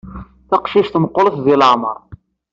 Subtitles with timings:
[0.49, 1.97] Taqcict-a meqqert di leɛmeṛ.